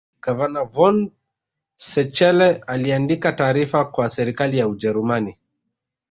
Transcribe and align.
Gavana 0.21 0.63
von 0.63 1.11
Schele 1.75 2.61
aliandika 2.67 3.31
taarifa 3.33 3.85
kwa 3.85 4.09
serikali 4.09 4.57
ya 4.57 4.67
Ujerumani 4.67 5.37